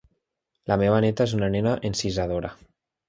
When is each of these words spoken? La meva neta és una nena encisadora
La 0.71 0.77
meva 0.83 1.01
neta 1.05 1.27
és 1.33 1.35
una 1.41 1.49
nena 1.57 1.75
encisadora 1.91 2.53